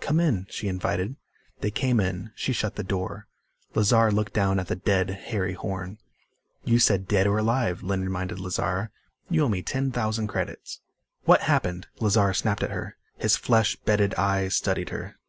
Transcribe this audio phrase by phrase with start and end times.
[0.00, 1.14] "Come in," she invited.
[1.60, 2.32] They came in.
[2.34, 3.28] She shut the door.
[3.76, 5.98] Lazar looked down at the dead Harry Horn.
[6.64, 8.90] "You said dead or alive," Lynn reminded Lazar.
[9.30, 10.80] "You owe me ten thousand credits."
[11.22, 12.96] "What happened?" Lazar snapped at her.
[13.18, 15.20] His flesh bedded eyes studied her.